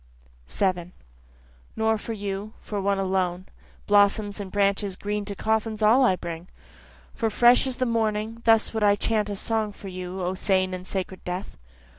7 0.47 0.93
(Nor 1.75 1.99
for 1.99 2.13
you, 2.13 2.53
for 2.59 2.81
one 2.81 2.97
alone, 2.97 3.45
Blossoms 3.85 4.39
and 4.39 4.51
branches 4.51 4.95
green 4.95 5.25
to 5.25 5.35
coffins 5.35 5.83
all 5.83 6.03
I 6.03 6.15
bring, 6.15 6.47
For 7.13 7.29
fresh 7.29 7.67
as 7.67 7.77
the 7.77 7.85
morning, 7.85 8.41
thus 8.45 8.73
would 8.73 8.83
I 8.83 8.95
chant 8.95 9.29
a 9.29 9.35
song 9.35 9.71
for 9.71 9.89
you 9.89 10.19
O 10.23 10.33
sane 10.33 10.73
and 10.73 10.87
sacred 10.87 11.23
death. 11.23 11.55